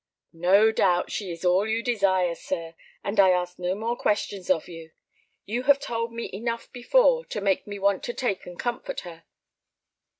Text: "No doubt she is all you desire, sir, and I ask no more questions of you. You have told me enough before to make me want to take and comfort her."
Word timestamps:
"No 0.33 0.71
doubt 0.71 1.11
she 1.11 1.31
is 1.31 1.45
all 1.45 1.67
you 1.67 1.83
desire, 1.83 2.33
sir, 2.33 2.73
and 3.03 3.19
I 3.19 3.29
ask 3.29 3.59
no 3.59 3.75
more 3.75 3.95
questions 3.95 4.49
of 4.49 4.67
you. 4.67 4.93
You 5.45 5.61
have 5.69 5.79
told 5.79 6.11
me 6.11 6.27
enough 6.33 6.71
before 6.71 7.23
to 7.25 7.39
make 7.39 7.67
me 7.67 7.77
want 7.77 8.01
to 8.05 8.13
take 8.15 8.47
and 8.47 8.57
comfort 8.57 9.01
her." 9.01 9.25